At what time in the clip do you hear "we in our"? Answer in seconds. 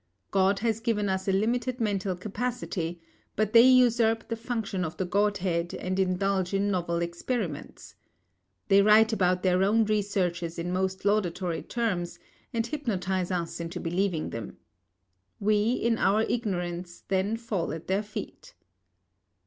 15.39-16.23